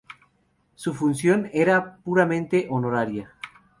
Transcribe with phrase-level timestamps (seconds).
[0.73, 3.35] Su función era puramente honoraria.